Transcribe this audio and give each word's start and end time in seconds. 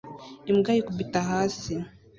Imbwa 0.51 0.71
yikubita 0.75 1.19
hasi 1.29 1.73